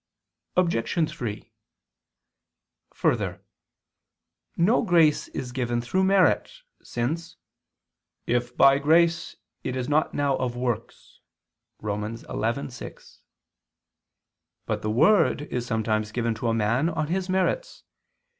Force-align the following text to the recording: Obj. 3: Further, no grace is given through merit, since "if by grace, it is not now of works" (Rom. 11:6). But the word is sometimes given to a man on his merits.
Obj. 0.57 1.09
3: 1.11 1.53
Further, 2.95 3.45
no 4.57 4.81
grace 4.81 5.27
is 5.27 5.51
given 5.51 5.79
through 5.79 6.03
merit, 6.03 6.51
since 6.81 7.35
"if 8.25 8.57
by 8.57 8.79
grace, 8.79 9.35
it 9.63 9.75
is 9.75 9.87
not 9.87 10.15
now 10.15 10.35
of 10.37 10.55
works" 10.55 11.19
(Rom. 11.79 12.01
11:6). 12.01 13.19
But 14.65 14.81
the 14.81 14.89
word 14.89 15.43
is 15.43 15.67
sometimes 15.67 16.11
given 16.11 16.33
to 16.33 16.47
a 16.47 16.53
man 16.55 16.89
on 16.89 17.09
his 17.09 17.29
merits. 17.29 17.83